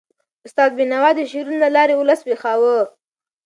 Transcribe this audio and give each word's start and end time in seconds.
استاد 0.47 0.71
بینوا 0.77 1.09
د 1.15 1.19
شعرونو 1.29 1.59
له 1.63 1.69
لارې 1.75 1.95
ولس 1.97 2.21
ویښاوه. 2.23 2.77